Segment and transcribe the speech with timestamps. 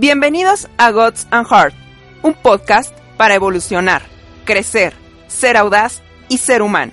[0.00, 1.74] Bienvenidos a Gods and Heart,
[2.22, 4.02] un podcast para evolucionar,
[4.44, 4.94] crecer,
[5.26, 6.92] ser audaz y ser humano.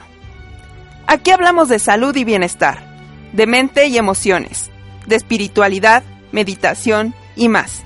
[1.05, 2.79] Aquí hablamos de salud y bienestar,
[3.31, 4.71] de mente y emociones,
[5.05, 7.83] de espiritualidad, meditación y más.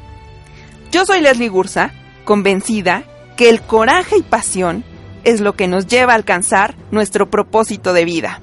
[0.90, 1.92] Yo soy Leslie Gursa,
[2.24, 3.04] convencida
[3.36, 4.86] que el coraje y pasión
[5.26, 8.42] es lo que nos lleva a alcanzar nuestro propósito de vida.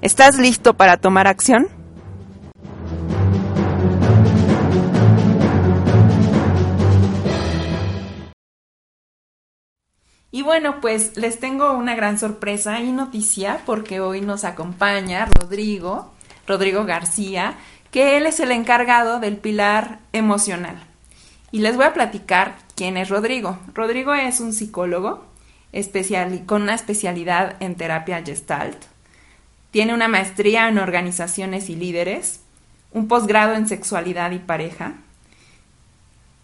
[0.00, 1.75] ¿Estás listo para tomar acción?
[10.36, 16.12] Y bueno, pues les tengo una gran sorpresa y noticia porque hoy nos acompaña Rodrigo,
[16.46, 17.54] Rodrigo García,
[17.90, 20.76] que él es el encargado del pilar emocional.
[21.52, 23.58] Y les voy a platicar quién es Rodrigo.
[23.72, 25.24] Rodrigo es un psicólogo
[25.72, 28.76] especial, con una especialidad en terapia gestalt.
[29.70, 32.42] Tiene una maestría en organizaciones y líderes,
[32.92, 34.96] un posgrado en sexualidad y pareja,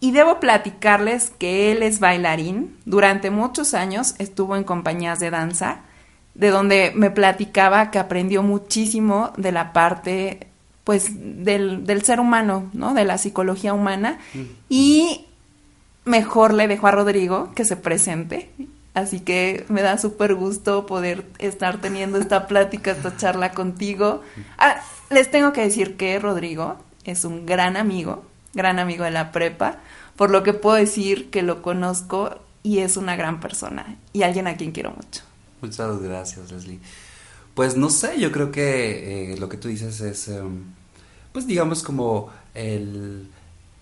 [0.03, 2.77] y debo platicarles que él es bailarín.
[2.87, 5.83] Durante muchos años estuvo en compañías de danza,
[6.35, 10.49] de donde me platicaba que aprendió muchísimo de la parte,
[10.83, 12.95] pues, del, del ser humano, ¿no?
[12.95, 14.19] De la psicología humana.
[14.35, 14.41] Mm.
[14.69, 15.27] Y
[16.05, 18.51] mejor le dejo a Rodrigo que se presente.
[18.95, 24.23] Así que me da súper gusto poder estar teniendo esta plática, esta charla contigo.
[24.59, 24.81] Ah,
[25.11, 28.25] les tengo que decir que Rodrigo es un gran amigo,
[28.55, 29.81] gran amigo de la prepa
[30.17, 34.47] por lo que puedo decir que lo conozco y es una gran persona y alguien
[34.47, 35.23] a quien quiero mucho.
[35.61, 36.81] Muchas gracias, Leslie.
[37.55, 40.65] Pues no sé, yo creo que eh, lo que tú dices es, em,
[41.33, 43.29] pues digamos como el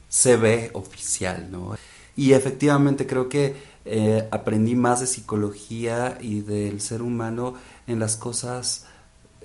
[0.09, 1.77] CV oficial, ¿no?
[2.17, 7.55] Y efectivamente creo que eh, aprendí más de psicología y del ser humano
[7.87, 8.87] en las cosas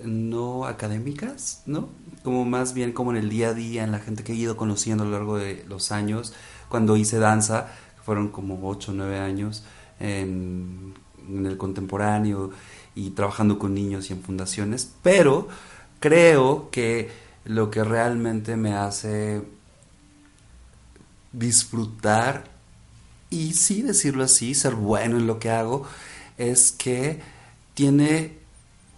[0.03, 1.90] no académicas, ¿no?
[2.25, 4.58] Como más bien como en el día a día, en la gente que he ido
[4.58, 6.34] conociendo a lo largo de los años.
[6.68, 7.68] Cuando hice danza,
[8.03, 9.63] fueron como 8 o 9 años
[10.00, 10.96] en,
[11.28, 12.50] el contemporáneo
[12.96, 15.47] y trabajando con niños y en fundaciones, pero
[16.00, 17.09] creo que
[17.46, 19.44] lo que realmente me hace
[21.31, 22.46] disfrutar
[23.30, 25.86] y sí decirlo así, ser bueno en lo que hago,
[26.38, 27.22] es que
[27.75, 28.40] tiene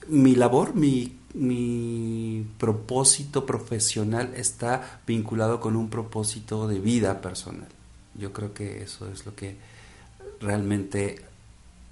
[0.08, 7.68] mi labor, mi mi propósito profesional está vinculado con un propósito de vida personal.
[8.16, 9.56] Yo creo que eso es lo que
[10.40, 11.24] realmente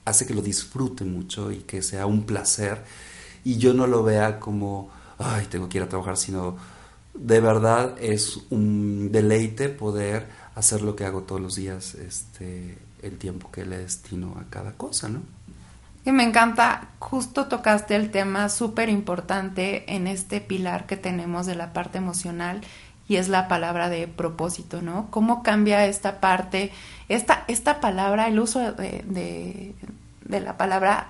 [0.03, 2.83] hace que lo disfrute mucho y que sea un placer
[3.43, 4.89] y yo no lo vea como,
[5.19, 6.57] ay, tengo que ir a trabajar, sino
[7.13, 13.17] de verdad es un deleite poder hacer lo que hago todos los días, este, el
[13.17, 15.34] tiempo que le destino a cada cosa, ¿no?
[16.05, 21.55] Que me encanta, justo tocaste el tema súper importante en este pilar que tenemos de
[21.55, 22.61] la parte emocional
[23.07, 25.07] y es la palabra de propósito, ¿no?
[25.09, 26.71] ¿Cómo cambia esta parte,
[27.09, 29.73] esta, esta palabra, el uso de,
[30.27, 31.07] de, la palabra,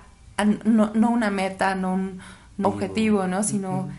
[0.63, 2.22] no, no, una meta, no un
[2.63, 3.44] objetivo, ¿no?
[3.44, 3.89] Sino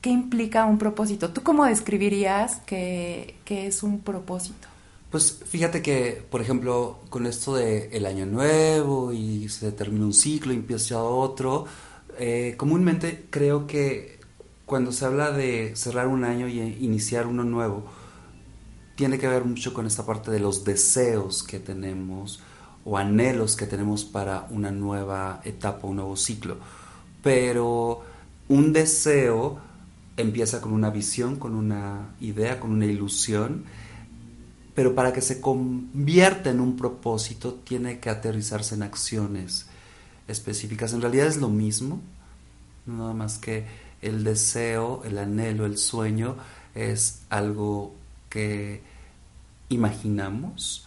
[0.00, 1.28] qué implica un propósito.
[1.28, 4.66] ¿Tú cómo describirías que, que es un propósito?
[5.10, 10.12] Pues fíjate que, por ejemplo, con esto de el año nuevo y se termina un
[10.12, 11.64] ciclo y empieza otro,
[12.18, 14.20] eh, comúnmente creo que
[14.66, 17.84] cuando se habla de cerrar un año y iniciar uno nuevo,
[18.96, 22.40] tiene que ver mucho con esta parte de los deseos que tenemos
[22.84, 26.58] o anhelos que tenemos para una nueva etapa, un nuevo ciclo.
[27.22, 28.02] Pero
[28.48, 29.58] un deseo
[30.18, 33.64] empieza con una visión, con una idea, con una ilusión
[34.78, 39.66] pero para que se convierta en un propósito tiene que aterrizarse en acciones
[40.28, 40.92] específicas.
[40.92, 42.00] En realidad es lo mismo,
[42.86, 43.66] nada más que
[44.02, 46.36] el deseo, el anhelo, el sueño
[46.76, 47.92] es algo
[48.28, 48.80] que
[49.68, 50.86] imaginamos,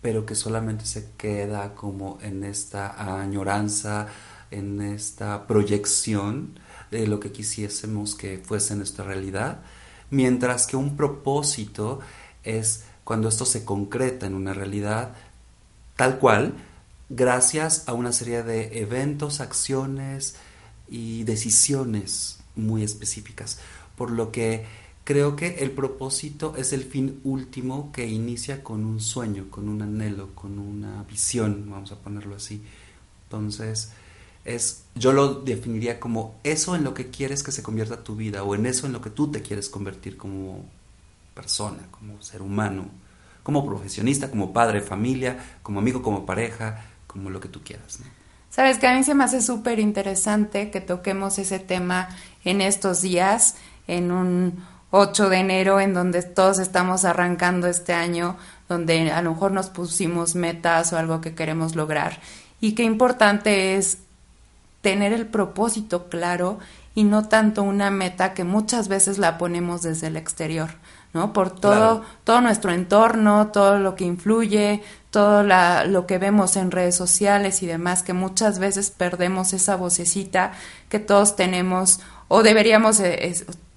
[0.00, 4.08] pero que solamente se queda como en esta añoranza,
[4.50, 6.58] en esta proyección
[6.90, 9.60] de lo que quisiésemos que fuese nuestra realidad,
[10.10, 12.00] mientras que un propósito
[12.42, 15.14] es cuando esto se concreta en una realidad
[15.96, 16.54] tal cual,
[17.08, 20.36] gracias a una serie de eventos, acciones
[20.88, 23.58] y decisiones muy específicas.
[23.96, 24.64] Por lo que
[25.04, 29.82] creo que el propósito es el fin último que inicia con un sueño, con un
[29.82, 32.62] anhelo, con una visión, vamos a ponerlo así.
[33.24, 33.90] Entonces,
[34.44, 38.42] es yo lo definiría como eso en lo que quieres que se convierta tu vida
[38.42, 40.64] o en eso en lo que tú te quieres convertir como
[41.34, 42.86] persona, como ser humano,
[43.42, 47.98] como profesionista, como padre, familia, como amigo, como pareja, como lo que tú quieras.
[48.50, 52.08] Sabes que a mí se me hace súper interesante que toquemos ese tema
[52.44, 53.56] en estos días,
[53.86, 58.36] en un 8 de enero, en donde todos estamos arrancando este año,
[58.68, 62.20] donde a lo mejor nos pusimos metas o algo que queremos lograr.
[62.60, 63.98] Y qué importante es
[64.82, 66.58] tener el propósito claro
[66.94, 70.70] y no tanto una meta que muchas veces la ponemos desde el exterior,
[71.12, 71.32] ¿no?
[71.32, 76.70] Por todo, todo nuestro entorno, todo lo que influye, todo la, lo que vemos en
[76.70, 80.52] redes sociales y demás, que muchas veces perdemos esa vocecita
[80.88, 83.34] que todos tenemos o deberíamos, eh,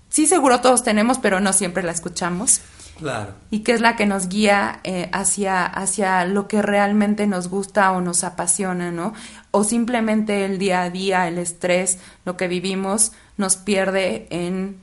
[0.08, 2.62] sí seguro todos tenemos, pero no siempre la escuchamos.
[2.98, 3.34] Claro.
[3.52, 7.92] Y que es la que nos guía eh, hacia, hacia lo que realmente nos gusta
[7.92, 9.14] o nos apasiona, ¿no?
[9.52, 14.78] O simplemente el día a día, el estrés, lo que vivimos, nos pierde en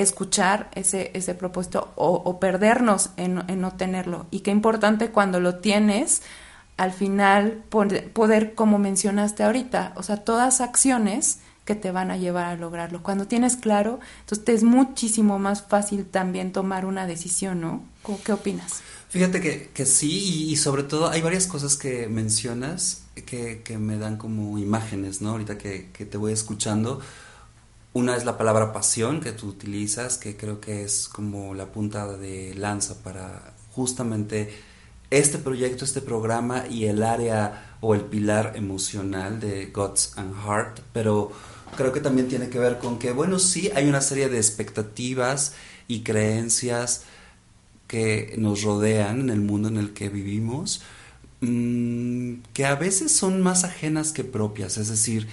[0.00, 4.26] escuchar ese, ese propósito o, perdernos en, en, no tenerlo.
[4.30, 6.22] Y qué importante cuando lo tienes,
[6.76, 12.46] al final poder, como mencionaste ahorita, o sea, todas acciones que te van a llevar
[12.46, 13.02] a lograrlo.
[13.02, 17.82] Cuando tienes claro, entonces te es muchísimo más fácil también tomar una decisión, ¿no?
[18.24, 18.80] ¿Qué opinas?
[19.10, 23.98] Fíjate que, que sí, y, sobre todo hay varias cosas que mencionas que, que me
[23.98, 25.30] dan como imágenes, ¿no?
[25.30, 27.00] Ahorita que, que te voy escuchando.
[27.98, 32.06] Una es la palabra pasión que tú utilizas, que creo que es como la punta
[32.16, 34.54] de lanza para justamente
[35.10, 40.78] este proyecto, este programa y el área o el pilar emocional de Gods and Heart,
[40.92, 41.32] pero
[41.76, 45.54] creo que también tiene que ver con que, bueno, sí, hay una serie de expectativas
[45.88, 47.02] y creencias
[47.88, 50.82] que nos rodean en el mundo en el que vivimos,
[51.40, 55.26] mm, que a veces son más ajenas que propias, es decir,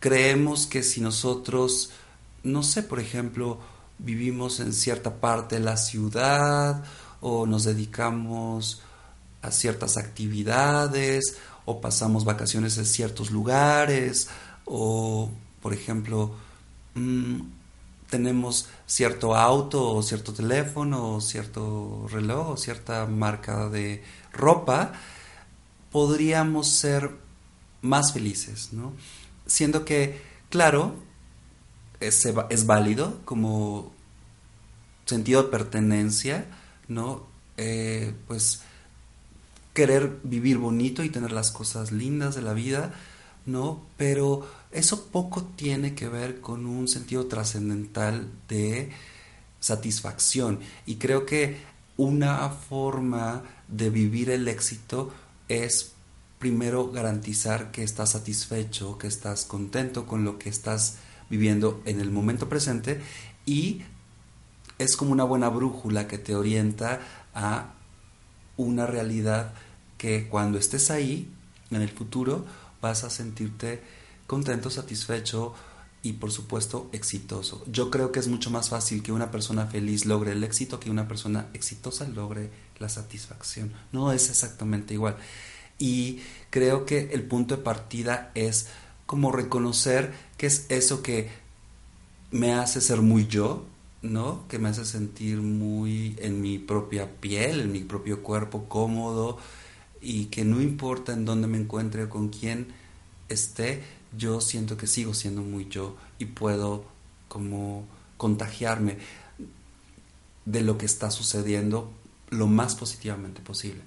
[0.00, 1.90] creemos que si nosotros,
[2.42, 3.58] no sé, por ejemplo,
[3.98, 6.84] vivimos en cierta parte de la ciudad
[7.20, 8.82] o nos dedicamos
[9.42, 14.28] a ciertas actividades o pasamos vacaciones en ciertos lugares
[14.64, 15.30] o,
[15.60, 16.32] por ejemplo,
[16.94, 17.40] mm,
[18.08, 24.02] tenemos cierto auto o cierto teléfono o cierto reloj o cierta marca de
[24.32, 24.92] ropa,
[25.92, 27.10] podríamos ser
[27.82, 28.92] más felices, ¿no?
[29.48, 30.94] Siendo que, claro,
[31.98, 33.92] es, es válido como
[35.04, 36.46] sentido de pertenencia,
[36.86, 37.26] ¿no?
[37.56, 38.62] Eh, pues
[39.74, 42.92] querer vivir bonito y tener las cosas lindas de la vida,
[43.46, 43.82] ¿no?
[43.96, 48.90] Pero eso poco tiene que ver con un sentido trascendental de
[49.60, 50.60] satisfacción.
[50.86, 51.56] Y creo que
[51.96, 55.12] una forma de vivir el éxito
[55.48, 55.92] es
[56.38, 60.96] primero garantizar que estás satisfecho, que estás contento con lo que estás
[61.30, 63.00] viviendo en el momento presente
[63.44, 63.82] y
[64.78, 67.00] es como una buena brújula que te orienta
[67.34, 67.74] a
[68.56, 69.52] una realidad
[69.96, 71.30] que cuando estés ahí
[71.70, 72.46] en el futuro
[72.80, 73.82] vas a sentirte
[74.26, 75.54] contento, satisfecho
[76.02, 77.64] y por supuesto exitoso.
[77.66, 80.90] Yo creo que es mucho más fácil que una persona feliz logre el éxito que
[80.90, 83.72] una persona exitosa logre la satisfacción.
[83.92, 85.16] No es exactamente igual.
[85.78, 86.20] Y
[86.50, 88.68] creo que el punto de partida es
[89.06, 91.30] como reconocer que es eso que
[92.30, 93.64] me hace ser muy yo,
[94.02, 94.46] ¿no?
[94.48, 99.38] Que me hace sentir muy en mi propia piel, en mi propio cuerpo cómodo
[100.00, 102.68] y que no importa en dónde me encuentre o con quién
[103.28, 103.82] esté,
[104.16, 106.84] yo siento que sigo siendo muy yo y puedo
[107.28, 108.98] como contagiarme
[110.44, 111.92] de lo que está sucediendo
[112.30, 113.82] lo más positivamente posible.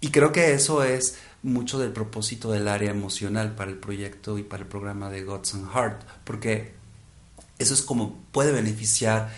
[0.00, 4.42] Y creo que eso es mucho del propósito del área emocional para el proyecto y
[4.42, 6.74] para el programa de Gods and Heart, porque
[7.58, 9.30] eso es como puede beneficiar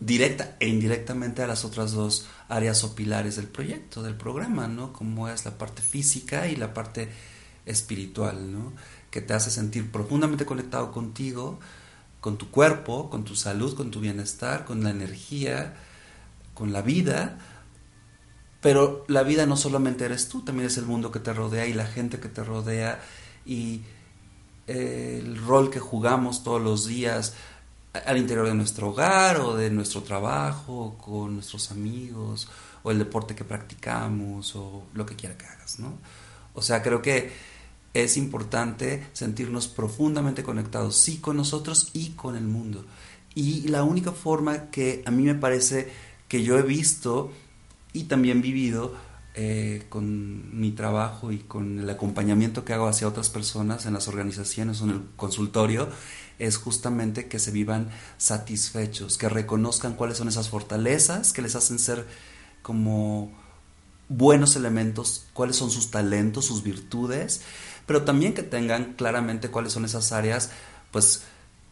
[0.00, 4.92] directa e indirectamente a las otras dos áreas o pilares del proyecto, del programa, ¿no?
[4.92, 7.08] Como es la parte física y la parte
[7.66, 8.72] espiritual, ¿no?
[9.10, 11.58] Que te hace sentir profundamente conectado contigo,
[12.20, 15.76] con tu cuerpo, con tu salud, con tu bienestar, con la energía,
[16.54, 17.38] con la vida.
[18.60, 21.72] Pero la vida no solamente eres tú, también es el mundo que te rodea y
[21.72, 23.00] la gente que te rodea
[23.46, 23.82] y
[24.66, 27.34] el rol que jugamos todos los días
[28.06, 32.48] al interior de nuestro hogar o de nuestro trabajo, con nuestros amigos,
[32.82, 35.98] o el deporte que practicamos, o lo que quiera que hagas, ¿no?
[36.54, 37.32] O sea, creo que
[37.94, 42.84] es importante sentirnos profundamente conectados, sí, con nosotros y con el mundo.
[43.34, 45.90] Y la única forma que a mí me parece
[46.28, 47.32] que yo he visto
[47.98, 48.94] y también vivido
[49.34, 54.06] eh, con mi trabajo y con el acompañamiento que hago hacia otras personas en las
[54.06, 55.88] organizaciones o en el consultorio,
[56.38, 61.80] es justamente que se vivan satisfechos, que reconozcan cuáles son esas fortalezas que les hacen
[61.80, 62.06] ser
[62.62, 63.32] como
[64.08, 67.42] buenos elementos, cuáles son sus talentos, sus virtudes,
[67.84, 70.50] pero también que tengan claramente cuáles son esas áreas,
[70.92, 71.22] pues,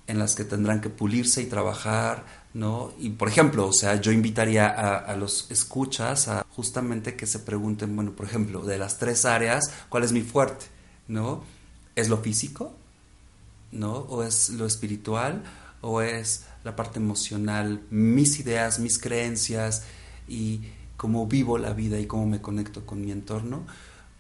[0.09, 2.25] en las que tendrán que pulirse y trabajar,
[2.57, 2.95] ¿no?
[2.99, 7.95] Y por ejemplo, o sea, yo invitaría a, los escuchas a justamente que se pregunten,
[7.95, 10.65] bueno, por ejemplo, de las tres áreas, ¿cuál es mi fuerte?
[11.07, 11.45] ¿No?
[11.97, 12.73] ¿Es lo físico?
[13.73, 13.93] ¿no?
[13.93, 15.43] O es lo espiritual,
[15.83, 19.85] o es la parte emocional, mis ideas, mis creencias
[20.27, 20.63] y
[20.97, 23.67] cómo vivo la vida y cómo me conecto con mi entorno,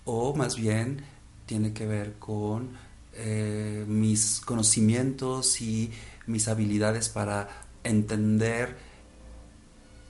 [0.04, 1.02] o más bien
[1.46, 2.68] tiene que ver con
[3.14, 5.90] eh, mis conocimientos y
[6.26, 8.76] mis habilidades para entender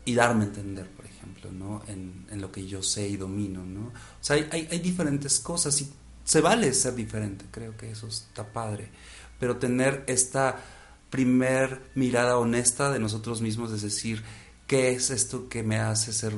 [0.05, 1.83] y darme a entender, por ejemplo, ¿no?
[1.89, 3.89] En, en, lo que yo sé y domino, ¿no?
[3.89, 5.93] O sea, hay, hay, diferentes cosas y
[6.25, 8.91] se vale ser diferente, creo que eso está padre
[9.39, 10.57] pero tener esta
[11.11, 14.23] primer mirada honesta de nosotros mismos, es decir,
[14.67, 16.35] ¿qué es esto que me hace ser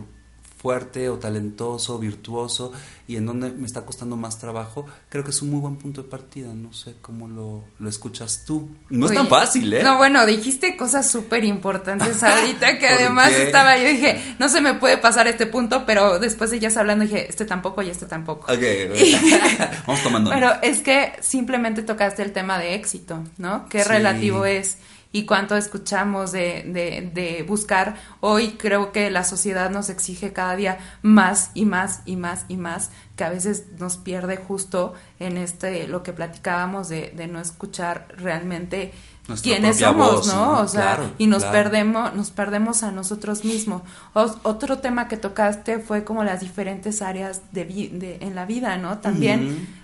[0.58, 2.72] fuerte o talentoso, virtuoso
[3.06, 6.02] y en donde me está costando más trabajo, creo que es un muy buen punto
[6.02, 6.52] de partida.
[6.52, 8.68] No sé cómo lo, lo escuchas tú.
[8.90, 9.82] No es tan fácil, ¿eh?
[9.82, 14.74] No, bueno, dijiste cosas súper importantes ahorita que además estaba, yo dije, no se me
[14.74, 18.52] puede pasar este punto, pero después de ya hablando dije, este tampoco y este tampoco.
[18.52, 18.60] Ok,
[19.86, 20.30] vamos tomando.
[20.30, 23.68] Pero es que simplemente tocaste el tema de éxito, ¿no?
[23.68, 23.88] Qué sí.
[23.88, 24.78] relativo es
[25.10, 27.96] y cuánto escuchamos de, de, de, buscar.
[28.20, 32.56] Hoy creo que la sociedad nos exige cada día más y más y más y
[32.58, 37.40] más, que a veces nos pierde justo en este, lo que platicábamos de, de no
[37.40, 38.92] escuchar realmente
[39.26, 40.34] Nuestra quiénes somos, voz, ¿no?
[40.56, 40.60] ¿no?
[40.60, 41.52] O sea, Claro, y nos claro.
[41.58, 43.82] perdemos, nos perdemos a nosotros mismos.
[44.14, 48.44] O- otro tema que tocaste fue como las diferentes áreas de, vi- de en la
[48.44, 48.98] vida, ¿no?
[48.98, 49.77] También.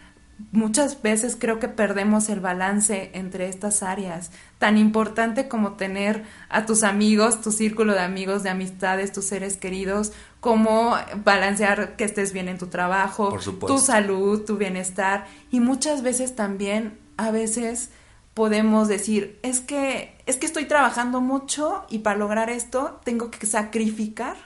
[0.53, 6.67] Muchas veces creo que perdemos el balance entre estas áreas, tan importante como tener a
[6.67, 12.33] tus amigos, tu círculo de amigos, de amistades, tus seres queridos, como balancear que estés
[12.33, 15.27] bien en tu trabajo, tu salud, tu bienestar.
[15.51, 17.91] Y muchas veces también a veces
[18.35, 23.47] podemos decir, es que es que estoy trabajando mucho y para lograr esto tengo que
[23.47, 24.37] sacrificar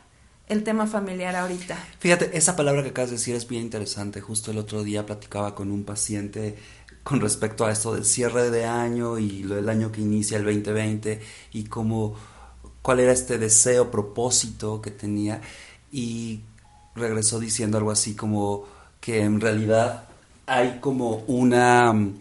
[0.49, 1.77] el tema familiar ahorita.
[1.99, 4.21] Fíjate, esa palabra que acabas de decir es bien interesante.
[4.21, 6.57] Justo el otro día platicaba con un paciente
[7.03, 10.45] con respecto a esto del cierre de año y lo del año que inicia el
[10.45, 11.21] 2020
[11.53, 12.17] y cómo
[12.83, 15.41] cuál era este deseo, propósito que tenía
[15.91, 16.41] y
[16.95, 18.67] regresó diciendo algo así como
[19.01, 20.09] que en realidad
[20.47, 22.15] hay como una mm,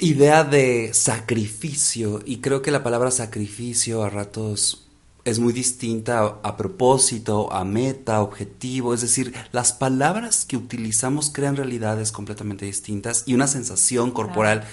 [0.00, 4.85] idea de sacrificio y creo que la palabra sacrificio a ratos
[5.26, 11.30] es muy distinta a, a, propósito, a meta, objetivo, es decir, las palabras que utilizamos
[11.30, 14.64] crean realidades completamente distintas y una sensación corporal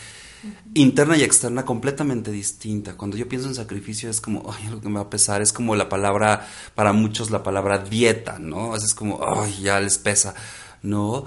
[0.73, 2.95] interna y externa completamente distinta.
[2.95, 5.53] Cuando yo pienso en sacrificio es como, ay, lo que me va a pesar, es
[5.53, 8.75] como la palabra, para muchos la palabra dieta, ¿no?
[8.75, 10.35] Es como, ay, ya les pesa,
[10.81, 11.25] ¿no?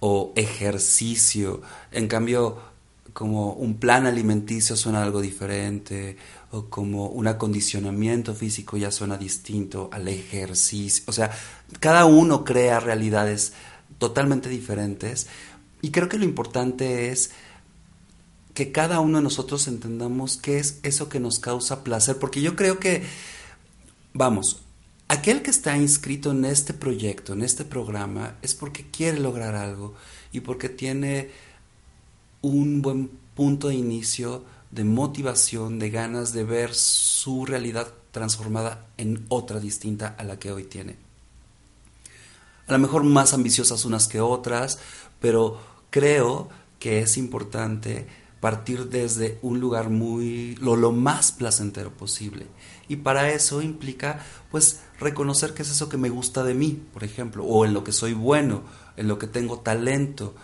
[0.00, 1.62] O ejercicio.
[1.92, 2.58] En cambio,
[3.12, 6.16] como un plan alimenticio suena algo diferente,
[6.50, 11.04] o como un acondicionamiento físico ya suena distinto al ejercicio.
[11.06, 11.30] O sea,
[11.80, 13.52] cada uno crea realidades
[13.98, 15.26] totalmente diferentes
[15.82, 17.30] y creo que lo importante es
[18.54, 22.56] que cada uno de nosotros entendamos qué es eso que nos causa placer, porque yo
[22.56, 23.02] creo que,
[24.14, 24.62] vamos,
[25.08, 29.94] aquel que está inscrito en este proyecto, en este programa, es porque quiere lograr algo
[30.32, 31.30] y porque tiene
[32.40, 39.26] un buen punto de inicio de motivación, de ganas de ver su realidad transformada en
[39.28, 40.96] otra distinta a la que hoy tiene.
[42.66, 44.78] A lo mejor más ambiciosas unas que otras,
[45.20, 45.58] pero
[45.90, 48.06] creo que es importante
[48.40, 52.46] partir desde un lugar muy lo, lo más placentero posible.
[52.88, 57.04] Y para eso implica pues reconocer qué es eso que me gusta de mí, por
[57.04, 58.62] ejemplo, o en lo que soy bueno,
[58.96, 60.34] en lo que tengo talento,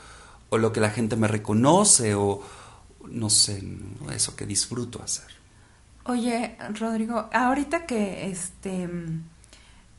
[0.51, 2.43] o lo que la gente me reconoce, o
[3.11, 3.63] no sé,
[4.15, 5.27] eso que disfruto hacer.
[6.05, 8.89] Oye, Rodrigo, ahorita que este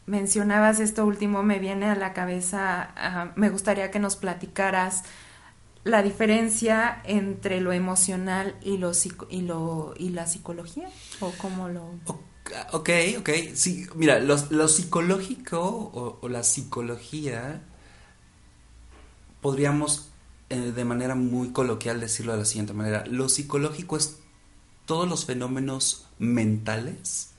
[0.05, 5.03] mencionabas esto último, me viene a la cabeza, uh, me gustaría que nos platicaras
[5.85, 8.91] la diferencia entre lo emocional y lo,
[9.29, 11.91] y lo y la psicología o cómo lo
[12.71, 15.61] Ok, ok, sí, mira, lo, lo psicológico
[16.21, 17.61] o, la psicología
[19.41, 20.09] podríamos
[20.57, 24.17] de manera muy coloquial decirlo de la siguiente manera, lo psicológico es
[24.85, 27.29] todos los fenómenos mentales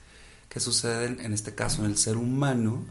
[0.49, 2.83] que suceden en este caso en el ser humano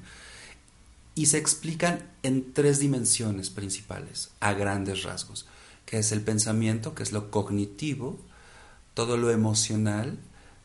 [1.14, 5.46] y se explican en tres dimensiones principales, a grandes rasgos,
[5.86, 8.18] que es el pensamiento, que es lo cognitivo,
[8.94, 10.18] todo lo emocional,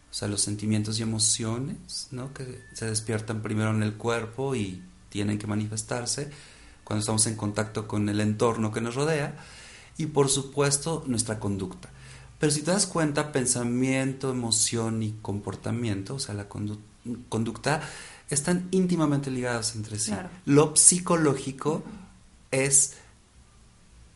[0.09, 2.33] o sea, los sentimientos y emociones, ¿no?
[2.33, 6.31] que se despiertan primero en el cuerpo y tienen que manifestarse
[6.89, 9.37] cuando estamos en contacto con el entorno que nos rodea,
[9.95, 11.89] y por supuesto nuestra conducta.
[12.39, 17.81] Pero si te das cuenta, pensamiento, emoción y comportamiento, o sea, la conducta,
[18.31, 20.13] están íntimamente ligadas entre sí.
[20.45, 21.83] Lo psicológico
[22.49, 22.95] es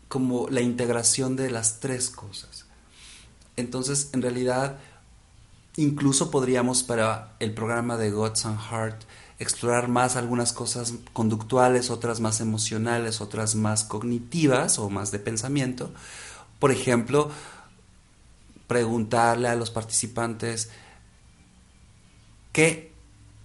[0.08, 2.66] como la integración de las tres cosas.
[3.56, 4.80] Entonces, en realidad,
[5.76, 9.04] incluso podríamos para el programa de Gods and Heart
[9.44, 15.92] explorar más algunas cosas conductuales, otras más emocionales, otras más cognitivas o más de pensamiento.
[16.60, 17.30] Por ejemplo,
[18.68, 20.70] preguntarle a los participantes
[22.52, 22.94] qué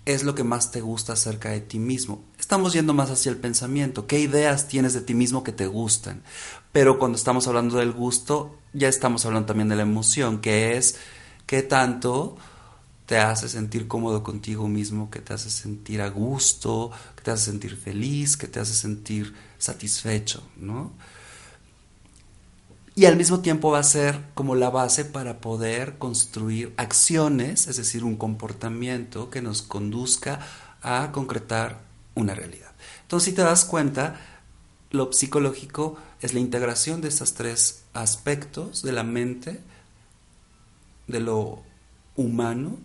[0.06, 2.24] es lo que más te gusta acerca de ti mismo.
[2.38, 4.06] Estamos yendo más hacia el pensamiento.
[4.06, 6.22] ¿Qué ideas tienes de ti mismo que te gustan?
[6.72, 10.96] Pero cuando estamos hablando del gusto, ya estamos hablando también de la emoción, que es
[11.44, 12.38] qué tanto
[13.08, 17.46] te hace sentir cómodo contigo mismo, que te hace sentir a gusto, que te hace
[17.46, 20.92] sentir feliz, que te hace sentir satisfecho, ¿no?
[22.98, 27.76] y al mismo tiempo va a ser como la base para poder construir acciones, es
[27.76, 30.40] decir, un comportamiento que nos conduzca
[30.82, 31.78] a concretar
[32.16, 32.72] una realidad.
[33.02, 34.16] Entonces, si te das cuenta,
[34.90, 39.60] lo psicológico es la integración de estos tres aspectos de la mente,
[41.06, 41.62] de lo
[42.18, 42.76] humano,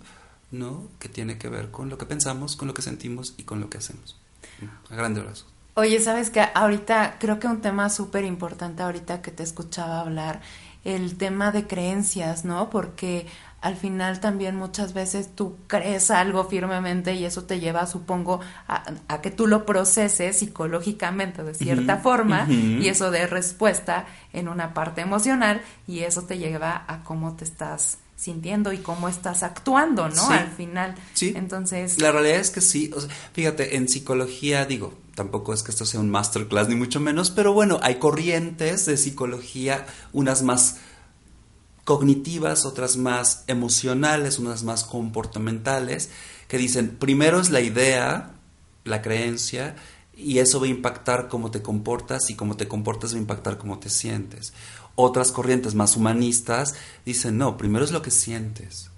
[0.52, 0.88] ¿no?
[1.00, 3.70] que tiene que ver con lo que pensamos, con lo que sentimos y con lo
[3.70, 4.16] que hacemos.
[4.90, 5.52] A grandes rasgos.
[5.76, 10.42] Oye, sabes que ahorita creo que un tema súper importante ahorita que te escuchaba hablar,
[10.84, 12.70] el tema de creencias, ¿no?
[12.70, 13.26] Porque
[13.62, 19.22] al final también muchas veces tú crees algo firmemente y eso te lleva, supongo, a,
[19.22, 25.02] que tú lo proceses psicológicamente de cierta forma y eso de respuesta en una parte
[25.02, 30.30] emocional y eso te lleva a cómo te estás sintiendo y cómo estás actuando, ¿no?
[30.30, 30.96] Al final.
[31.14, 31.34] Sí.
[31.36, 32.00] Entonces.
[32.02, 32.92] La realidad es que sí.
[33.34, 37.54] fíjate, en psicología, digo, tampoco es que esto sea un masterclass ni mucho menos, pero
[37.54, 40.78] bueno, hay corrientes de psicología, unas más
[41.84, 46.10] cognitivas, otras más emocionales, unas más comportamentales,
[46.48, 48.32] que dicen, primero es la idea,
[48.86, 49.76] la creencia,
[50.16, 53.58] y eso va a impactar cómo te comportas y cómo te comportas va a impactar
[53.58, 54.54] cómo te sientes.
[54.96, 56.76] Otras corrientes más humanistas
[57.06, 58.90] dicen, no, primero es lo que sientes.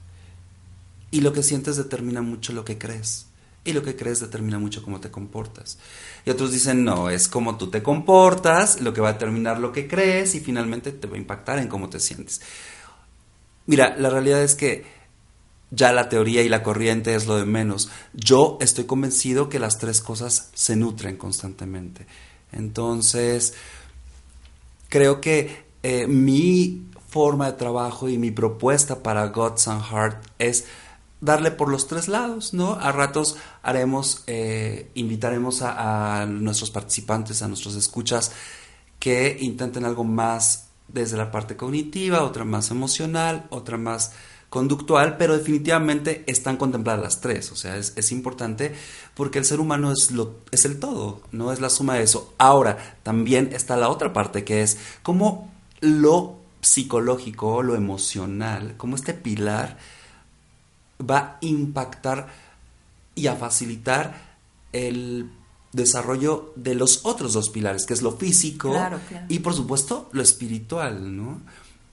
[1.11, 3.27] Y lo que sientes determina mucho lo que crees.
[3.63, 5.77] Y lo que crees determina mucho cómo te comportas.
[6.25, 9.71] Y otros dicen, no, es como tú te comportas, lo que va a determinar lo
[9.71, 12.41] que crees y finalmente te va a impactar en cómo te sientes.
[13.65, 14.85] Mira, la realidad es que
[15.71, 17.89] ya la teoría y la corriente es lo de menos.
[18.13, 22.05] Yo estoy convencido que las tres cosas se nutren constantemente.
[22.51, 23.55] Entonces,
[24.89, 30.65] creo que eh, mi forma de trabajo y mi propuesta para Gods and Heart es
[31.21, 32.73] darle por los tres lados, ¿no?
[32.73, 38.31] A ratos haremos, eh, invitaremos a, nuestros participantes, a nuestros escuchas,
[38.97, 44.13] que intenten algo más desde la parte cognitiva, otra más emocional, otra más
[44.49, 48.73] conductual, pero definitivamente están contempladas las tres, o sea, es, es, importante
[49.13, 52.33] porque el ser humano es, lo, es el todo, no es la suma de eso.
[52.39, 55.53] Ahora, también está la otra parte que es cómo
[55.85, 59.77] lo psicológico, lo emocional, como este pilar
[60.99, 62.27] va a impactar
[63.13, 64.35] y a facilitar
[64.73, 65.29] el
[65.71, 68.75] desarrollo de los otros dos pilares, que es lo físico
[69.27, 71.41] y por supuesto lo espiritual, ¿no?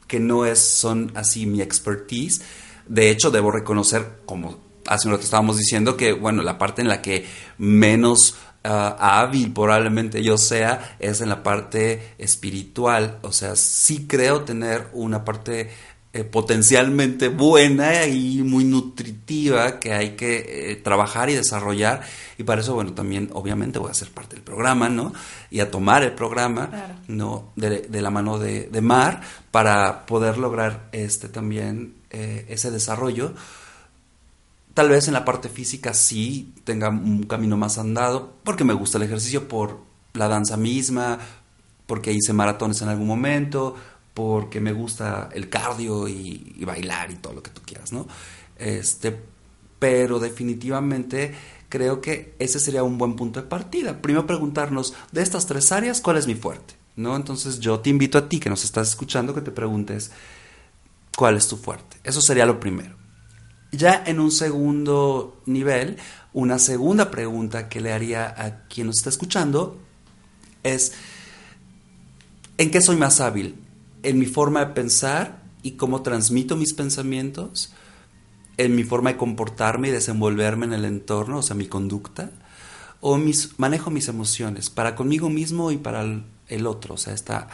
[0.06, 2.42] Que no es, son así mi expertise.
[2.86, 6.88] De hecho, debo reconocer, como hace un rato estábamos diciendo, que bueno, la parte en
[6.88, 7.26] la que
[7.58, 13.18] menos uh, hábil probablemente yo sea es en la parte espiritual.
[13.22, 15.70] O sea, sí creo tener una parte
[16.14, 22.02] eh, potencialmente buena y muy nutritiva que hay que eh, trabajar y desarrollar.
[22.36, 25.14] Y para eso, bueno, también obviamente voy a ser parte del programa, ¿no?
[25.50, 27.52] Y a tomar el programa, ¿no?
[27.56, 33.32] De, la mano de, de, Mar para poder lograr este también eh, ese desarrollo
[34.74, 38.98] Tal vez en la parte física sí tenga un camino más andado, porque me gusta
[38.98, 39.80] el ejercicio, por
[40.14, 41.18] la danza misma,
[41.86, 43.74] porque hice maratones en algún momento,
[44.14, 48.06] porque me gusta el cardio y, bailar y todo lo que tú quieras, ¿no?
[48.56, 49.18] Este,
[49.78, 51.34] pero definitivamente
[51.68, 54.00] creo que ese sería un buen punto de partida.
[54.00, 56.74] Primero preguntarnos, de estas tres áreas, ¿cuál es mi fuerte?
[56.96, 57.16] ¿No?
[57.16, 60.12] Entonces yo te invito a ti que nos estás escuchando que te preguntes,
[61.16, 61.96] ¿cuál es tu fuerte?
[62.04, 63.01] Eso sería lo primero.
[63.72, 65.96] Ya en un segundo nivel,
[66.34, 69.78] una segunda pregunta que le haría a quien nos está escuchando
[70.62, 70.92] es,
[72.58, 73.56] ¿en qué soy más hábil?
[74.02, 77.72] ¿En mi forma de pensar y cómo transmito mis pensamientos?
[78.58, 82.30] ¿En mi forma de comportarme y desenvolverme en el entorno, o sea, mi conducta?
[83.00, 86.94] ¿O mis, manejo mis emociones para conmigo mismo y para el, el otro?
[86.94, 87.48] O sea, esta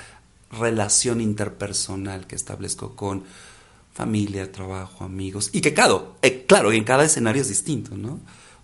[0.50, 3.22] relación interpersonal que establezco con
[3.92, 8.20] familia, trabajo, amigos, y que claro, eh, claro, en cada escenario es distinto, ¿no?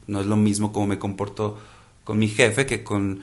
[0.07, 1.59] No es lo mismo como me comporto
[2.05, 3.21] con mi jefe que con,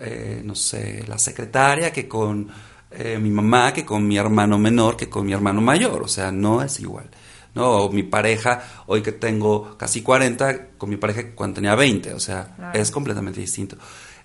[0.00, 2.48] eh, no sé, la secretaria, que con
[2.90, 6.30] eh, mi mamá, que con mi hermano menor, que con mi hermano mayor, o sea,
[6.32, 7.08] no es igual.
[7.54, 7.70] ¿no?
[7.70, 12.20] O mi pareja, hoy que tengo casi 40, con mi pareja cuando tenía 20, o
[12.20, 12.78] sea, Claro.
[12.78, 13.76] es completamente distinto.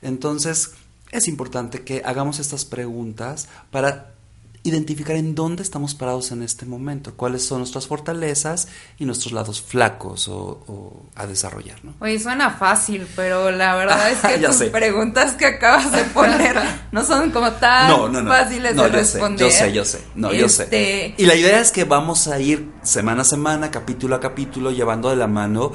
[0.01, 0.73] Entonces,
[1.11, 4.15] es importante que hagamos estas preguntas para
[4.63, 8.67] identificar en dónde estamos parados en este momento, cuáles son nuestras fortalezas
[8.99, 11.95] y nuestros lados flacos o, o a desarrollar, ¿no?
[11.99, 14.67] Oye, suena fácil, pero la verdad es que tus sé.
[14.67, 16.55] preguntas que acabas de poner
[16.91, 18.29] no son como tan No, no, no.
[18.29, 19.51] fáciles de yo responder.
[19.51, 20.07] Sé, yo sé, yo sé.
[20.13, 20.63] No, yo sé.
[20.63, 24.69] Este, Y la idea es que vamos a ir semana a semana, capítulo a capítulo,
[24.69, 25.71] llevando de la mano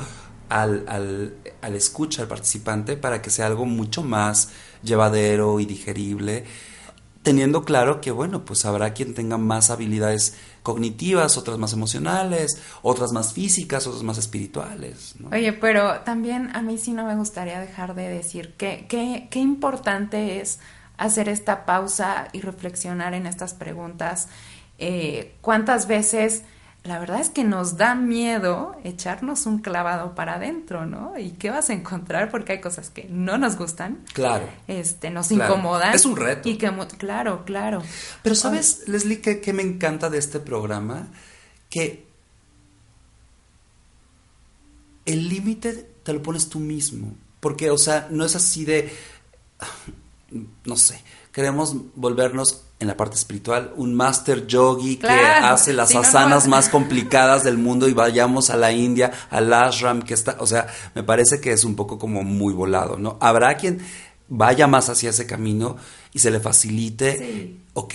[0.49, 4.51] al, al, al escucha, al participante, para que sea algo mucho más
[4.85, 6.45] llevadero y digerible.
[7.27, 13.11] Teniendo claro que, bueno, pues habrá quien tenga más habilidades cognitivas, otras más emocionales, otras
[13.11, 15.17] más físicas, otras más espirituales.
[15.33, 19.41] Oye, pero también a mí sí no me gustaría dejar de decir que que- qué
[19.41, 20.61] importante es
[20.99, 24.29] hacer esta pausa y reflexionar en estas preguntas.
[24.79, 26.45] Eh, ¿Cuántas veces
[26.87, 31.19] la verdad es que nos da miedo echarnos un clavado para adentro, ¿no?
[31.19, 32.31] ¿Y qué vas a encontrar?
[32.31, 34.49] Porque hay cosas que no nos gustan, Claro.
[34.69, 35.53] este, nos Claro.
[35.55, 35.95] incomodan.
[35.95, 36.49] Es un reto.
[36.49, 37.83] Y que, claro, claro.
[38.23, 41.09] Pero sabes, Leslie, que, que me encanta de este programa,
[41.71, 42.07] que
[45.07, 45.73] el límite
[46.03, 47.15] te lo pones tú mismo.
[47.41, 48.93] Porque, o sea, no es así de,
[50.65, 56.01] no sé, queremos volvernos en la parte espiritual un master yogi que hace las no,
[56.01, 56.51] asanas no.
[56.51, 60.67] más complicadas del mundo y vayamos a la India, al ashram, que está, o sea,
[60.95, 63.17] me parece que es un poco como muy volado, ¿no?
[63.21, 63.81] Habrá quien
[64.29, 65.77] vaya más hacia ese camino
[66.13, 67.61] y se le facilite, Sí.
[67.73, 67.95] ok,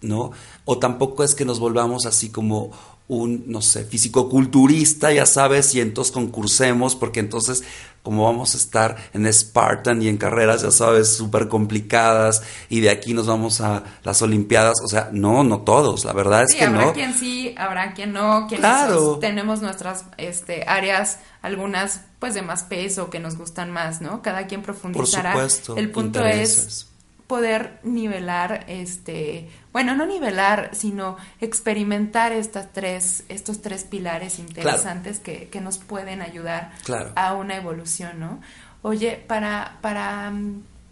[0.00, 0.32] ¿no?
[0.64, 2.70] O tampoco es que nos volvamos así como
[3.08, 7.62] un, no sé, fisicoculturista, ya sabes, y entonces concursemos, porque entonces,
[8.02, 12.90] como vamos a estar en Spartan y en carreras, ya sabes, súper complicadas, y de
[12.90, 16.58] aquí nos vamos a las Olimpiadas, o sea, no, no todos, la verdad es Sí,
[16.58, 16.92] que habrá no.
[16.94, 19.18] quien sí, habrá quien no, quienes Claro.
[19.18, 24.22] tenemos nuestras este, áreas, algunas pues de más peso que nos gustan más, ¿no?
[24.22, 25.32] Cada quien profundizará.
[25.32, 26.66] supuesto, El punto intereses.
[26.66, 26.86] es
[27.32, 35.48] poder nivelar, este, bueno, no nivelar, sino experimentar estas tres, estos tres pilares interesantes que,
[35.48, 37.10] que nos pueden ayudar Claro.
[37.16, 38.42] a una evolución, ¿no?
[38.82, 40.30] Oye, para, para,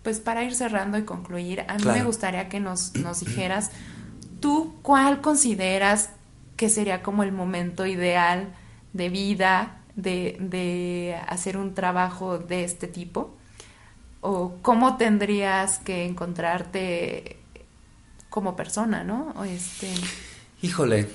[0.03, 1.99] pues para ir cerrando y concluir, a mí Claro.
[1.99, 3.71] me gustaría que nos, nos dijeras,
[4.41, 6.09] ¿tú cuál consideras
[6.57, 8.55] que sería como el momento ideal
[8.95, 13.37] de vida de, de hacer un trabajo de este tipo?
[14.21, 17.37] ¿O cómo tendrías que encontrarte
[18.29, 19.45] como persona, ¿no?
[19.45, 19.93] Este,
[20.63, 21.09] Híjole.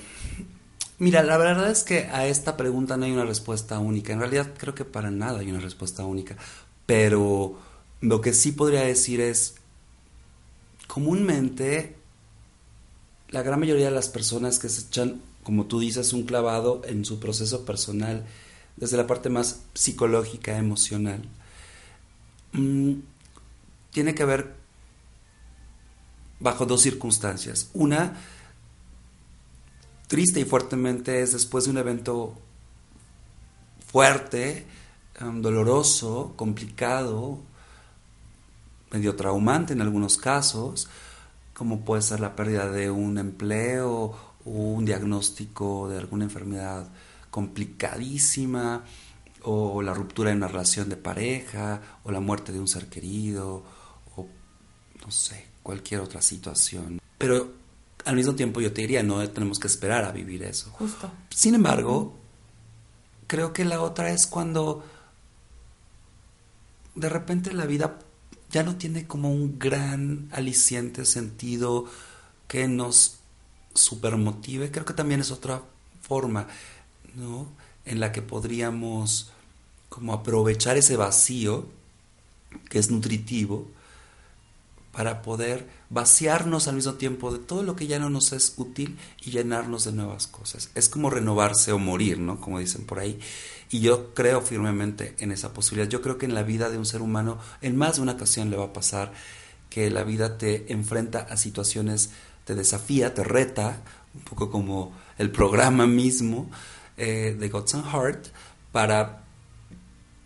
[0.98, 4.12] Mira, la verdad es que a esta pregunta no hay una respuesta única.
[4.12, 6.36] En realidad creo que para nada hay una respuesta única.
[6.86, 7.58] Pero
[8.00, 9.56] lo que sí podría decir es,
[10.86, 11.96] comúnmente,
[13.28, 17.04] la gran mayoría de las personas que se echan, como tú dices, un clavado en
[17.04, 18.24] su proceso personal,
[18.76, 21.22] desde la parte más psicológica, emocional,
[22.52, 22.92] mm,
[23.90, 24.54] tiene que ver
[26.40, 27.70] bajo dos circunstancias.
[27.74, 28.14] Una,
[30.06, 32.34] triste y fuertemente, es después de un evento
[33.86, 34.66] fuerte,
[35.20, 37.38] um, doloroso, complicado,
[38.90, 40.88] medio traumante en algunos casos,
[41.54, 46.88] como puede ser la pérdida de un empleo o un diagnóstico de alguna enfermedad
[47.30, 48.84] complicadísima,
[49.48, 53.62] o la ruptura de una relación de pareja, o la muerte de un ser querido,
[54.16, 54.26] o
[55.04, 57.00] no sé, cualquier otra situación.
[57.16, 57.52] Pero
[58.04, 60.70] al mismo tiempo yo te diría, no tenemos que esperar a vivir eso.
[60.72, 61.12] justo.
[61.30, 62.16] Sin embargo,
[63.28, 64.84] creo que la otra es cuando
[66.96, 68.00] de repente la vida
[68.50, 71.84] ya no tiene como un gran aliciente sentido
[72.48, 73.20] que nos
[73.74, 74.72] supermotive.
[74.72, 75.62] Creo que también es otra
[76.00, 76.48] forma,
[77.14, 77.46] ¿no?
[77.84, 79.30] En la que podríamos
[79.96, 81.64] como aprovechar ese vacío
[82.68, 83.66] que es nutritivo
[84.92, 88.98] para poder vaciarnos al mismo tiempo de todo lo que ya no nos es útil
[89.22, 90.68] y llenarnos de nuevas cosas.
[90.74, 92.42] Es como renovarse o morir, ¿no?
[92.42, 93.18] Como dicen por ahí.
[93.70, 95.88] Y yo creo firmemente en esa posibilidad.
[95.88, 98.50] Yo creo que en la vida de un ser humano, en más de una ocasión
[98.50, 99.14] le va a pasar
[99.70, 102.10] que la vida te enfrenta a situaciones,
[102.44, 103.80] te desafía, te reta,
[104.14, 106.50] un poco como el programa mismo
[106.98, 108.26] eh, de Gods Heart,
[108.72, 109.25] para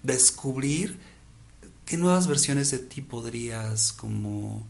[0.03, 0.99] descubrir
[1.85, 4.67] qué nuevas versiones de ti podrías como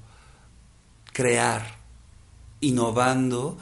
[1.13, 1.79] crear,
[2.61, 3.59] innovando.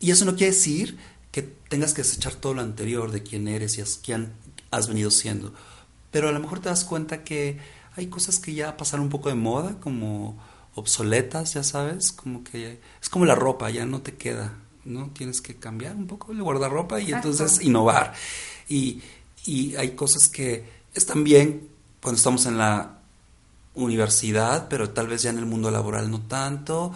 [0.00, 0.98] Y eso no quiere decir
[1.30, 4.32] que tengas que desechar todo lo anterior de quién eres y quién
[4.70, 5.52] has venido siendo.
[6.10, 7.58] Pero a lo mejor te das cuenta que
[7.96, 10.38] hay cosas que ya pasaron un poco de moda, como
[10.74, 15.10] obsoletas, ya sabes, como que es como la ropa, ya no te queda, ¿no?
[15.10, 18.14] Tienes que cambiar un poco el guardarropa y entonces innovar.
[18.68, 19.02] Y,
[19.44, 21.68] y hay cosas que están bien
[22.00, 22.98] cuando estamos en la
[23.74, 26.92] universidad, pero tal vez ya en el mundo laboral no tanto,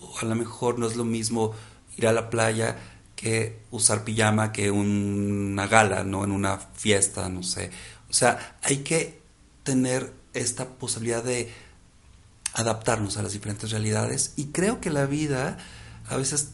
[0.00, 1.52] o a lo mejor no es lo mismo
[1.96, 2.76] ir a la playa
[3.16, 6.24] que usar pijama que una gala, ¿no?
[6.24, 7.70] En una fiesta, no sé.
[8.08, 9.20] O sea, hay que
[9.62, 11.52] tener esta posibilidad de
[12.54, 15.58] adaptarnos a las diferentes realidades y creo que la vida
[16.08, 16.50] a veces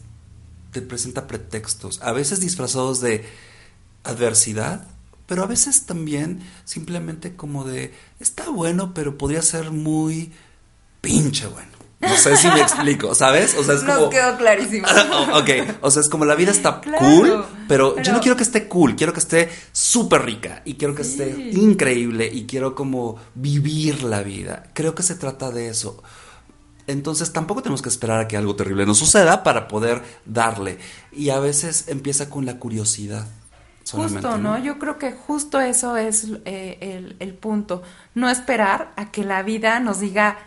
[0.71, 3.25] te presenta pretextos, a veces disfrazados de
[4.03, 4.87] adversidad,
[5.27, 10.31] pero a veces también simplemente como de, está bueno, pero podría ser muy
[11.01, 11.77] pinche bueno.
[11.99, 13.55] No sé si me explico, ¿sabes?
[13.57, 14.01] O sea, es como.
[14.01, 14.87] Nos quedó clarísimo.
[15.33, 15.49] ok,
[15.81, 18.95] o sea, es como la vida está cool, pero, yo no quiero que esté cool,
[18.95, 24.21] quiero que esté súper rica y quiero que esté increíble y quiero como vivir la
[24.21, 24.67] vida.
[24.73, 26.03] Creo que se trata de eso.
[26.85, 30.77] Entonces tampoco tenemos que esperar a que algo terrible nos suceda para poder darle.
[31.11, 33.27] Y a veces empieza con la curiosidad.
[33.91, 34.57] Justo, ¿no?
[34.57, 37.83] Yo creo que justo eso es eh, el, punto.
[38.15, 40.37] No esperar a que la vida nos diga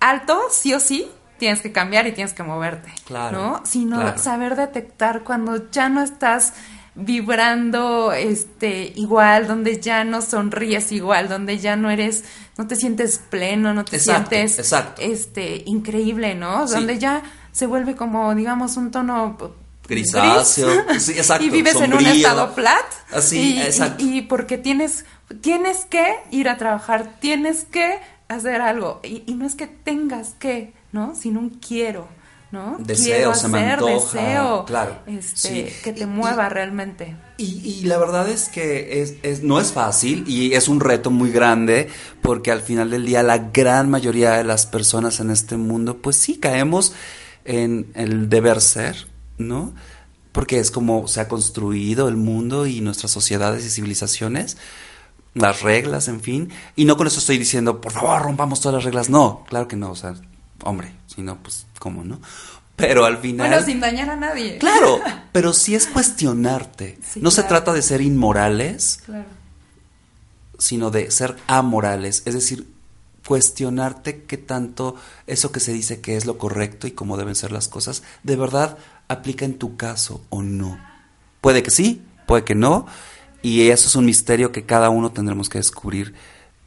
[0.00, 2.92] alto, sí o sí, tienes que cambiar y tienes que moverte.
[3.06, 3.40] Claro.
[3.40, 3.60] ¿No?
[3.64, 6.52] Sino saber detectar cuando ya no estás
[6.94, 12.24] vibrando este igual, donde ya no sonríes igual, donde ya no eres,
[12.58, 16.66] no te sientes pleno, no te sientes este increíble, ¿no?
[16.66, 19.36] Donde ya se vuelve como digamos un tono
[19.88, 20.68] grisáceo,
[20.98, 22.84] sí, exacto, y vives en un estado flat.
[23.12, 24.04] Así, y, exacto.
[24.04, 25.04] Y, porque tienes,
[25.40, 29.00] tienes que ir a trabajar, tienes que hacer algo.
[29.02, 31.14] Y, no es que tengas que, ¿no?
[31.14, 32.08] Sino un quiero,
[32.50, 32.76] ¿no?
[32.78, 37.16] Deseo, quiero hacer, deseo, claro, este, que te mueva realmente.
[37.38, 41.32] Y, la verdad es que es, es, no es fácil y es un reto muy
[41.32, 41.88] grande
[42.20, 46.16] porque al final del día la gran mayoría de las personas en este mundo, pues
[46.16, 46.94] sí, caemos
[47.44, 49.74] en el deber ser, ¿no?
[50.32, 54.56] Porque es como se ha construido el mundo y nuestras sociedades y civilizaciones,
[55.34, 56.50] las reglas, en fin.
[56.76, 59.10] Y no con eso estoy diciendo, por favor, rompamos todas las reglas.
[59.10, 60.14] No, claro que no, o sea,
[60.64, 62.20] hombre, si no, pues, ¿cómo no?
[62.76, 63.48] Pero al final.
[63.48, 64.58] Bueno, sin dañar a nadie.
[64.58, 65.00] Claro,
[65.32, 66.98] pero sí es cuestionarte.
[67.16, 69.02] no se trata de ser inmorales,
[70.58, 72.22] sino de ser amorales.
[72.24, 72.66] Es decir,
[73.26, 77.52] cuestionarte qué tanto eso que se dice que es lo correcto y cómo deben ser
[77.52, 78.78] las cosas, de verdad
[79.12, 80.78] aplica en tu caso o no.
[81.40, 82.86] Puede que sí, puede que no,
[83.42, 86.14] y eso es un misterio que cada uno tendremos que descubrir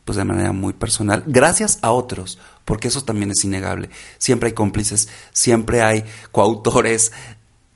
[0.03, 3.89] pues de manera muy personal, gracias a otros, porque eso también es innegable.
[4.19, 7.11] Siempre hay cómplices, siempre hay coautores,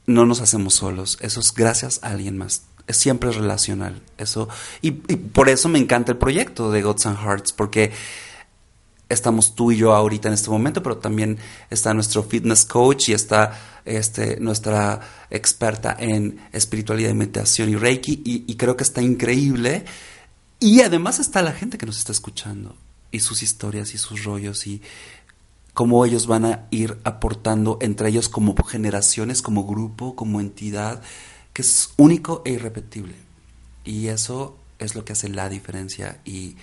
[0.05, 2.63] no nos hacemos solos, eso es gracias a alguien más.
[2.85, 4.47] Es siempre relacional, eso
[4.81, 7.91] y por eso me encanta el proyecto de Gods and Hearts, porque
[9.09, 13.13] estamos tú y yo ahorita en este momento, pero también está nuestro fitness coach y
[13.13, 19.83] está este, nuestra experta en espiritualidad y meditación y Reiki, y, creo que está increíble.
[20.59, 22.75] Y además está la gente que nos está escuchando,
[23.11, 24.81] y sus historias y sus rollos, y
[25.73, 31.01] cómo ellos van a ir aportando entre ellos como generaciones, como grupo, como entidad,
[31.53, 33.15] que es único e irrepetible.
[33.85, 36.57] Y eso es lo que hace la diferencia y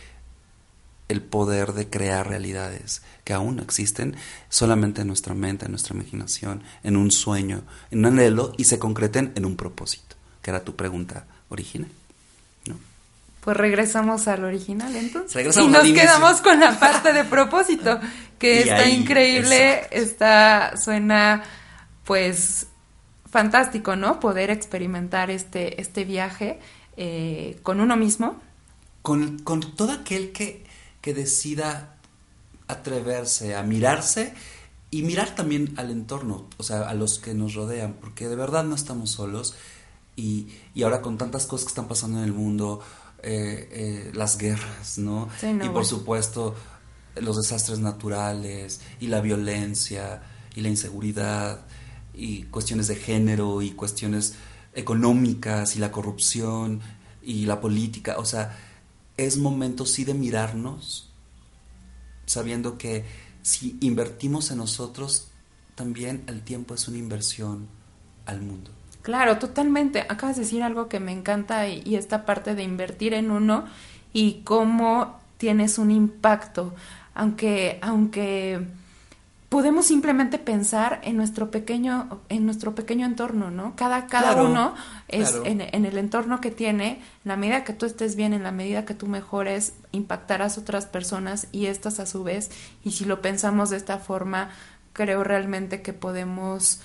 [1.08, 4.16] el poder de crear realidades que aún no existen
[4.48, 8.78] solamente en nuestra mente, en nuestra imaginación, en un sueño, en un anhelo y se
[8.78, 11.90] concreten en un propósito, que era tu pregunta original.
[12.66, 12.76] ¿no?
[13.40, 15.56] Pues regresamos al original entonces.
[15.56, 18.00] y nos quedamos con la parte de propósito,
[18.38, 21.42] que está increíble, está, suena
[22.04, 22.66] pues
[23.30, 24.20] fantástico, ¿no?
[24.20, 26.58] Poder experimentar este, este viaje
[26.96, 28.40] eh, con uno mismo.
[29.02, 30.65] Con, con todo aquel que
[31.06, 31.94] que decida
[32.66, 34.34] atreverse a mirarse
[34.90, 38.64] y mirar también al entorno, o sea, a los que nos rodean, porque de verdad
[38.64, 39.54] no estamos solos
[40.16, 42.80] y, y ahora con tantas cosas que están pasando en el mundo,
[43.22, 45.28] eh, eh, las guerras, ¿no?
[45.42, 46.56] y por supuesto
[47.14, 50.24] los desastres naturales y la violencia
[50.56, 51.66] y la inseguridad
[52.14, 54.34] y cuestiones de género y cuestiones
[54.74, 56.80] económicas y la corrupción
[57.22, 58.58] y la política, o sea,
[59.16, 61.06] es momento sí de mirarnos
[62.26, 63.04] sabiendo que
[63.42, 65.28] si invertimos en nosotros,
[65.74, 67.68] también el tiempo es una inversión
[68.26, 68.70] al mundo.
[69.02, 70.00] Claro, totalmente.
[70.00, 73.64] Acabas de decir algo que me encanta y, esta parte de invertir en uno
[74.12, 76.74] y cómo tienes un impacto,
[77.14, 78.66] aunque, aunque
[79.48, 83.74] podemos simplemente pensar en nuestro pequeño, en nuestro pequeño entorno, ¿no?
[83.76, 84.74] Cada, cada uno
[85.08, 88.42] es en, en, el entorno que tiene, en la medida que tú estés bien, en
[88.42, 92.50] la medida que tú mejores, impactarás a otras personas y estas a su vez.
[92.84, 94.50] Y si lo pensamos de esta forma,
[94.92, 96.80] creo realmente que podemos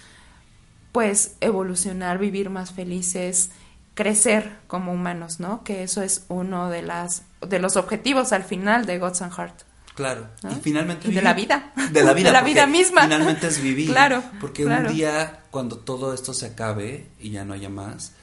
[0.91, 3.49] pues evolucionar, vivir más felices,
[3.93, 5.63] crecer como humanos, ¿no?
[5.63, 9.70] Que eso es uno de las de los objetivos al final de Gods and Heart.
[10.01, 10.29] Claro.
[10.43, 11.73] Y finalmente de la vida.
[11.91, 12.29] De la vida.
[12.29, 13.03] de la vida misma.
[13.03, 13.91] Finalmente es vivir.
[13.91, 14.23] Claro.
[14.39, 18.13] Porque un día cuando todo esto se acabe y ya no haya más,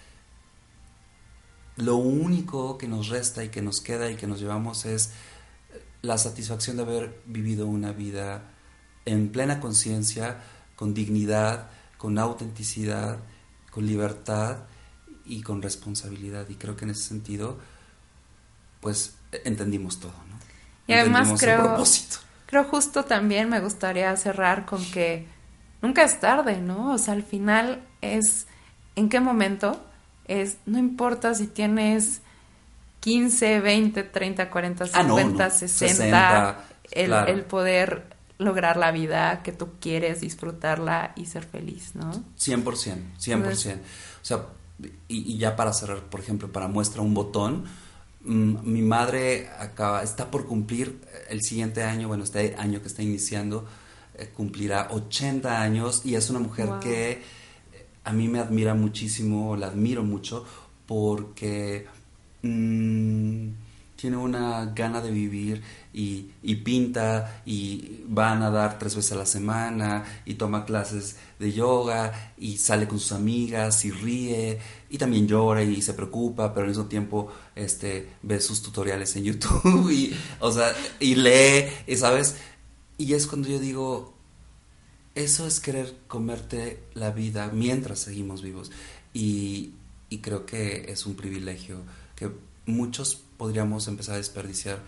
[1.77, 5.13] lo único que nos resta y que nos queda y que nos llevamos es
[6.03, 8.51] la satisfacción de haber vivido una vida
[9.05, 10.43] en plena conciencia,
[10.75, 13.19] con dignidad, con autenticidad,
[13.71, 14.65] con libertad
[15.25, 16.49] y con responsabilidad.
[16.49, 17.59] Y creo que en ese sentido,
[18.81, 19.15] pues
[19.45, 20.28] entendimos todo.
[20.89, 21.85] Y además creo,
[22.47, 25.29] creo justo también me gustaría cerrar con que
[25.83, 26.93] nunca es tarde, ¿no?
[26.93, 28.47] O sea, al final es
[28.97, 29.81] en qué momento
[30.27, 32.21] es, no importa si tienes
[33.01, 40.21] 15, 20, 30, 40, 50, 60, el, el poder lograr la vida que tú quieres,
[40.21, 42.13] disfrutarla y ser feliz, ¿no?
[42.39, 42.63] 100%,
[43.21, 43.75] 100%.
[43.75, 43.77] o
[44.23, 44.47] sea,
[45.09, 47.65] y, ya para cerrar, por ejemplo, para muestra un botón,
[48.21, 53.67] mi madre acaba, está por cumplir el siguiente año, bueno, este año que está iniciando,
[54.15, 57.21] eh, cumplirá 80 años y es una mujer que eh,
[58.05, 60.45] a mí me admira muchísimo, la admiro mucho
[60.87, 61.87] porque...
[62.43, 63.49] Mmm,
[63.99, 65.61] tiene una gana de vivir
[65.93, 71.17] y, y, pinta y va a nadar tres veces a la semana y toma clases
[71.41, 76.53] de yoga y sale con sus amigas y ríe y también llora y se preocupa,
[76.53, 81.69] pero al mismo tiempo este, ve sus tutoriales en YouTube y, o sea, y lee,
[81.87, 82.37] y sabes,
[82.97, 84.15] y es cuando yo digo,
[85.15, 88.71] eso es querer comerte la vida mientras seguimos vivos.
[89.13, 89.73] Y,
[90.11, 91.79] y creo que es un privilegio
[92.17, 92.31] que
[92.67, 94.81] muchos podríamos empezar a desperdiciar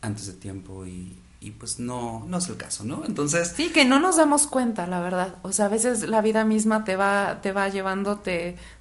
[0.00, 3.04] antes de tiempo y, y pues no, no es el caso, ¿no?
[3.06, 3.52] Entonces...
[3.56, 5.36] Sí, que no nos damos cuenta, la verdad.
[5.42, 8.20] O sea, a veces la vida misma te va, te va llevando,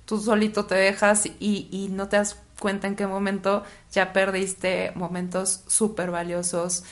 [0.05, 4.91] tú solito te dejas y, y no te das cuenta en qué momento ya perdiste
[4.95, 6.83] momentos súper valiosos,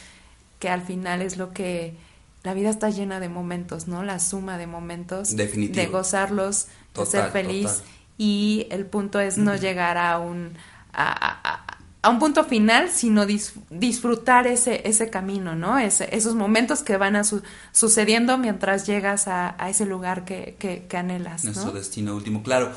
[0.60, 1.98] que al final es lo que...
[2.44, 4.04] La vida está llena de momentos, ¿no?
[4.04, 5.36] La suma de momentos.
[5.36, 7.82] De gozarlos, de ser feliz.
[8.20, 10.54] Y el punto es no llegar a un
[10.94, 11.75] a,
[12.10, 15.78] un punto final, sino disfrutar ese, ese camino, ¿no?
[15.78, 17.24] esos momentos que van a
[17.72, 21.44] sucediendo mientras llegas a, ese lugar que, anhelas.
[21.44, 22.72] Nuestro destino último, claro.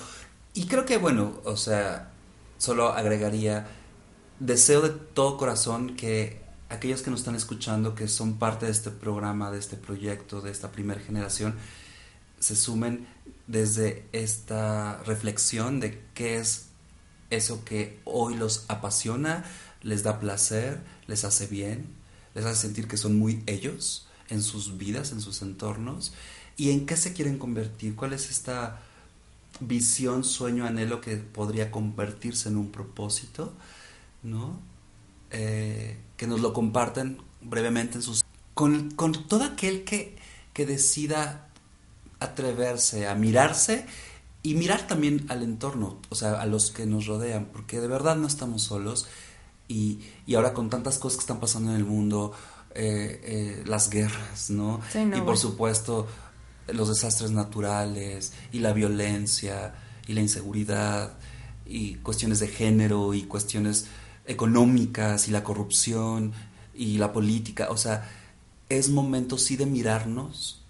[0.55, 2.11] Y creo que, bueno, o sea,
[2.59, 3.67] solo agregaría,
[4.41, 8.91] deseo de todo corazón que aquellos que nos están escuchando, que son parte de este
[8.91, 11.55] programa, de este proyecto, de esta primera generación,
[12.39, 13.07] se sumen
[13.47, 16.68] desde esta reflexión de qué es
[17.31, 19.45] eso que hoy los apasiona,
[19.83, 21.87] les da placer, les hace bien,
[22.35, 26.13] les hace sentir que son muy ellos en sus vidas, en sus entornos,
[26.57, 28.81] y en qué se quieren convertir, cuál es esta
[29.61, 33.53] visión, sueño, anhelo que podría convertirse en un propósito,
[34.23, 34.61] ¿no?
[35.31, 38.25] Eh, que nos lo comparten brevemente en sus...
[38.55, 40.17] Con, con todo aquel que,
[40.53, 41.49] que decida
[42.19, 43.87] atreverse a mirarse
[44.43, 48.17] y mirar también al entorno, o sea, a los que nos rodean, porque de verdad
[48.17, 49.07] no estamos solos
[49.67, 52.33] y, y ahora con tantas cosas que están pasando en el mundo,
[52.75, 54.81] eh, eh, las guerras, ¿no?
[54.95, 56.07] y por supuesto
[56.69, 59.75] los desastres naturales y la violencia
[60.07, 61.15] y la inseguridad
[61.67, 63.87] y cuestiones de género y cuestiones
[64.27, 66.33] económicas y la corrupción
[66.75, 68.09] y la política, o sea,
[68.69, 70.63] es momento sí de mirarnos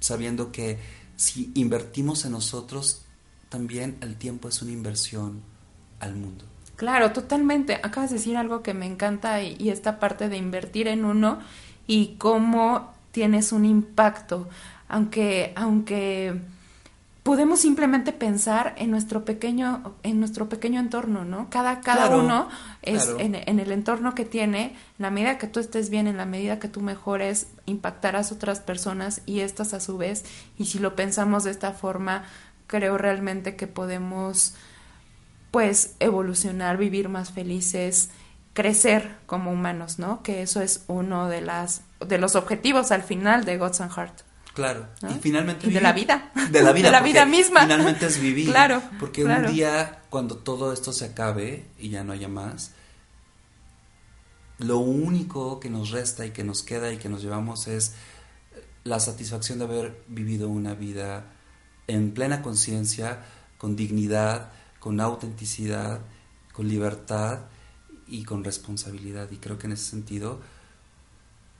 [0.00, 0.78] sabiendo que
[1.20, 3.02] si invertimos en nosotros,
[3.50, 5.42] también el tiempo es una inversión
[5.98, 6.46] al mundo.
[6.76, 7.74] Claro, totalmente.
[7.74, 11.40] Acabas de decir algo que me encanta y, esta parte de invertir en uno
[11.86, 14.48] y cómo tienes un impacto,
[14.88, 16.40] aunque, aunque
[17.30, 21.48] podemos simplemente pensar en nuestro pequeño, en nuestro pequeño entorno, ¿no?
[21.48, 22.48] Cada, cada uno
[22.82, 26.16] es en, en, el entorno que tiene, en la medida que tú estés bien, en
[26.16, 30.24] la medida que tú mejores, impactarás a otras personas y estas a su vez,
[30.58, 32.24] y si lo pensamos de esta forma,
[32.66, 34.54] creo realmente que podemos
[35.52, 38.10] pues evolucionar, vivir más felices,
[38.54, 40.24] crecer como humanos, ¿no?
[40.24, 44.29] Que eso es uno de las de los objetivos al final de Gods and Heart.
[44.60, 44.88] Claro.
[45.08, 46.32] Y finalmente de la vida.
[46.50, 46.88] De la vida.
[46.88, 47.62] de la vida misma.
[47.62, 48.50] Finalmente es vivir.
[48.50, 48.82] Claro.
[48.98, 52.72] Porque un día cuando todo esto se acabe y ya no haya más,
[54.58, 57.94] lo único que nos resta y que nos queda y que nos llevamos es
[58.84, 61.24] la satisfacción de haber vivido una vida
[61.86, 63.24] en plena conciencia,
[63.56, 66.00] con dignidad, con autenticidad,
[66.52, 67.40] con libertad
[68.06, 69.30] y con responsabilidad.
[69.30, 70.40] Y creo que en ese sentido,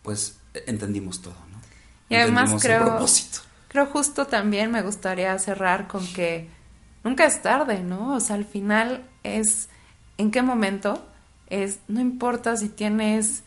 [0.02, 0.36] pues
[0.66, 1.49] entendimos todo.
[2.10, 3.06] Y además creo,
[3.68, 6.50] creo justo también me gustaría cerrar con que
[7.04, 8.14] nunca es tarde, ¿no?
[8.14, 9.68] O sea, al final es
[10.18, 11.06] en qué momento
[11.48, 13.42] es, no importa si tienes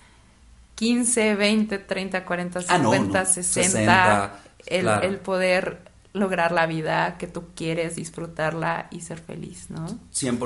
[0.75, 7.95] 15, 20, 30, 40, 50, 60, el, el poder lograr la vida que tú quieres,
[7.95, 9.87] disfrutarla y ser feliz, ¿no?
[10.13, 10.37] 100%,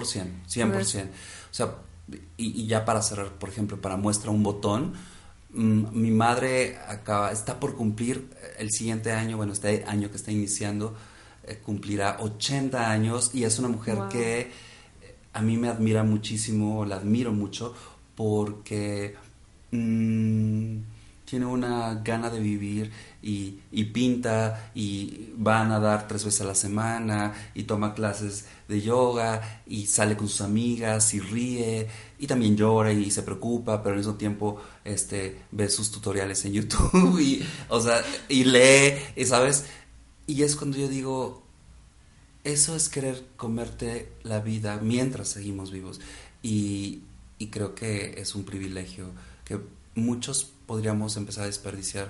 [0.50, 1.04] 100%.
[1.04, 1.08] o
[1.52, 1.76] sea,
[2.38, 4.94] y, ya para cerrar, por ejemplo, para muestra un botón,
[5.58, 10.96] mi madre acaba, está por cumplir el siguiente año, bueno, este año que está iniciando,
[11.44, 14.50] eh, cumplirá 80 años y es una mujer que eh,
[15.34, 17.74] a mí me admira muchísimo, la admiro mucho
[18.16, 19.16] porque...
[19.72, 20.97] Mmm,
[21.28, 22.90] tiene una gana de vivir
[23.22, 23.60] y,
[23.92, 29.62] pinta y va a nadar tres veces a la semana y toma clases de yoga
[29.68, 33.98] y sale con sus amigas y ríe y también llora y se preocupa, pero al
[33.98, 39.66] mismo tiempo este, ve sus tutoriales en YouTube y, o sea, y lee, y sabes,
[40.28, 41.44] y es cuando yo digo,
[42.46, 46.00] eso es querer comerte la vida mientras seguimos vivos.
[46.42, 47.02] Y,
[47.38, 49.08] y creo que es un privilegio
[49.44, 49.60] que
[49.96, 52.10] muchos podríamos empezar a desperdiciar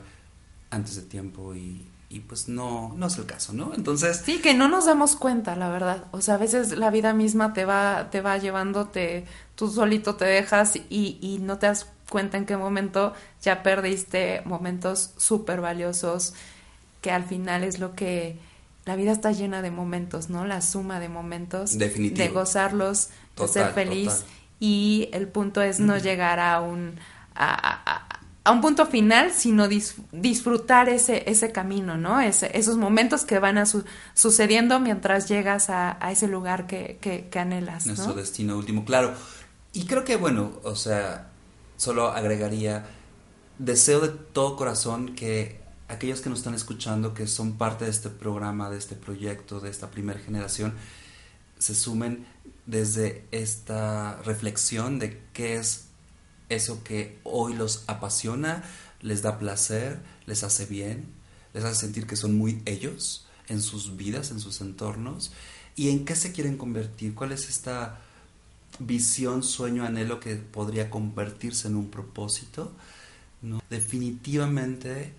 [0.69, 3.73] antes de tiempo y, y pues no, no es el caso, ¿no?
[3.73, 4.23] Entonces...
[4.25, 6.05] Sí, que no nos damos cuenta, la verdad.
[6.11, 10.15] O sea, a veces la vida misma te va, te va llevando, te, tú solito
[10.15, 15.61] te dejas y, y no te das cuenta en qué momento ya perdiste momentos súper
[15.61, 16.33] valiosos,
[17.01, 18.39] que al final es lo que...
[18.85, 20.45] La vida está llena de momentos, ¿no?
[20.45, 21.77] La suma de momentos.
[21.77, 24.23] De gozarlos, de ser feliz.
[24.59, 26.95] Y el punto es no llegar a un...
[27.35, 28.16] a, a
[28.51, 29.67] un punto final, sino
[30.11, 32.19] disfrutar ese, ese camino, ¿no?
[32.19, 33.65] esos momentos que van a
[34.13, 37.85] sucediendo mientras llegas a, ese lugar que, que, anhelas.
[37.85, 39.13] Nuestro destino último, claro.
[39.73, 41.29] Y creo que, bueno, o sea,
[41.77, 42.85] solo agregaría,
[43.59, 48.09] deseo de todo corazón que aquellos que nos están escuchando, que son parte de este
[48.09, 50.73] programa, de este proyecto, de esta primera generación,
[51.57, 52.25] se sumen
[52.65, 55.86] desde esta reflexión de qué es
[56.49, 58.63] eso que hoy los apasiona,
[59.01, 61.05] les da placer, les hace bien,
[61.53, 65.31] les hace sentir que son muy ellos en sus vidas, en sus entornos,
[65.75, 67.99] y en qué se quieren convertir, cuál es esta
[68.79, 72.71] visión, sueño, anhelo que podría convertirse en un propósito,
[73.41, 73.61] ¿no?
[73.69, 75.13] definitivamente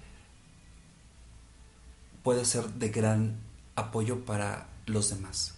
[2.22, 3.36] puede ser de gran
[3.76, 5.57] apoyo para los demás.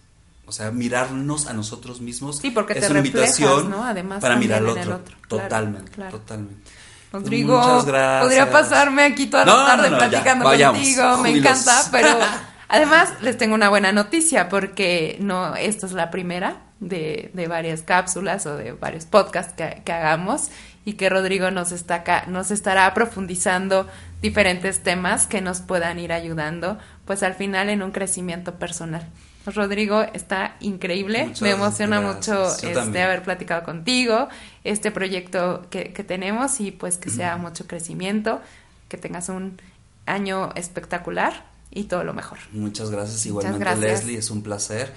[0.51, 3.85] O sea, mirarnos a nosotros mismos sí, porque es te una invitación ¿no?
[3.85, 5.01] Además, para mirar al otro.
[5.29, 6.69] Totalmente, totalmente.
[7.13, 8.23] Rodrigo, Muchas gracias.
[8.25, 12.09] podría pasarme aquí toda la tarde platicando contigo, me encanta, pero
[12.69, 17.83] además les tengo una buena noticia porque no, esta es la primera de, de varias
[17.83, 20.49] cápsulas o de varios podcasts que, que hagamos
[20.85, 23.87] y que Rodrigo nos, está nos estará profundizando
[24.21, 29.07] diferentes temas que nos puedan ir ayudando, pues al final en un crecimiento personal.
[29.47, 31.33] Rodrigo, está increíble.
[31.41, 34.29] Me emociona mucho este, haber platicado contigo,
[34.65, 38.41] este proyecto que, tenemos y pues que sea mucho crecimiento,
[38.89, 39.61] que tengas un
[40.07, 42.39] año espectacular y todo lo mejor.
[42.53, 43.25] Muchas gracias.
[43.27, 44.93] Igualmente, Leslie, es un placer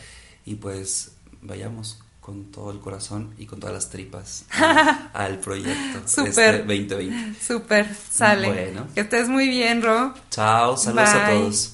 [0.45, 4.45] y pues vayamos con todo el corazón y con todas las tripas
[5.13, 6.55] al proyecto Super.
[6.55, 7.39] este 2020.
[7.39, 8.47] Súper, sale.
[8.47, 8.87] Bueno.
[8.95, 10.13] Que estés muy bien, Ro.
[10.29, 11.73] Chao, saludos a todos.